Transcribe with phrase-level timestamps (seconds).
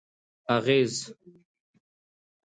[0.55, 0.95] اغېز: